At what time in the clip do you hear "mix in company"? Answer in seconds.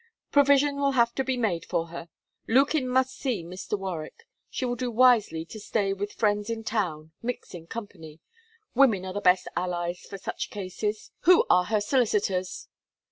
7.21-8.19